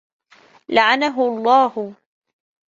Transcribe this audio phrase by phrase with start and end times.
[0.69, 1.93] لَعَنَهُ اللَّهُ